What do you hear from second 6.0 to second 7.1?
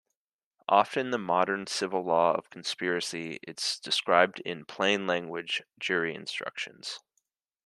instructions.